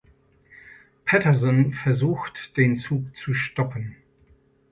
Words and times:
Patterson 1.05 1.73
versucht, 1.73 2.57
den 2.57 2.75
Zug 2.75 3.15
zu 3.15 3.35
stoppen. 3.35 3.97